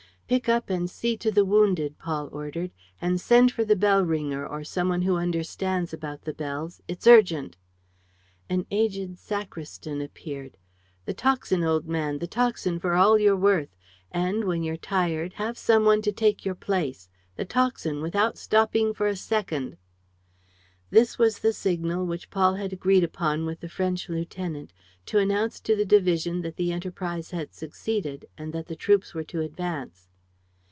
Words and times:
"Pick 0.31 0.47
up 0.47 0.69
and 0.69 0.89
see 0.89 1.17
to 1.17 1.29
the 1.29 1.43
wounded," 1.43 1.97
Paul 1.99 2.29
ordered. 2.31 2.71
"And 3.01 3.19
send 3.19 3.51
for 3.51 3.65
the 3.65 3.75
bell 3.75 4.01
ringer, 4.01 4.47
or 4.47 4.63
some 4.63 4.87
one 4.87 5.01
who 5.01 5.17
understands 5.17 5.91
about 5.91 6.21
the 6.21 6.33
bells. 6.33 6.79
It's 6.87 7.05
urgent!" 7.05 7.57
An 8.47 8.65
aged 8.71 9.19
sacristan 9.19 9.99
appeared. 9.99 10.55
"The 11.03 11.13
tocsin, 11.13 11.65
old 11.65 11.85
man, 11.85 12.19
the 12.19 12.27
tocsin 12.29 12.79
for 12.79 12.93
all 12.93 13.19
you're 13.19 13.35
worth! 13.35 13.75
And, 14.09 14.45
when 14.45 14.63
you're 14.63 14.77
tired, 14.77 15.33
have 15.33 15.57
some 15.57 15.83
one 15.83 16.01
to 16.03 16.13
take 16.13 16.45
your 16.45 16.55
place! 16.55 17.09
The 17.35 17.43
tocsin, 17.43 18.01
without 18.01 18.37
stopping 18.37 18.93
for 18.93 19.07
a 19.07 19.17
second!" 19.17 19.75
This 20.91 21.17
was 21.19 21.39
the 21.39 21.51
signal 21.51 22.05
which 22.05 22.29
Paul 22.29 22.55
had 22.55 22.71
agreed 22.71 23.03
upon 23.03 23.45
with 23.45 23.59
the 23.59 23.67
French 23.67 24.07
lieutenant, 24.07 24.71
to 25.07 25.17
announce 25.19 25.59
to 25.59 25.75
the 25.75 25.83
division 25.83 26.41
that 26.43 26.55
the 26.55 26.71
enterprise 26.71 27.31
had 27.31 27.53
succeeded 27.53 28.27
and 28.37 28.53
that 28.53 28.67
the 28.67 28.77
troops 28.77 29.13
were 29.13 29.25
to 29.25 29.41
advance. 29.41 30.07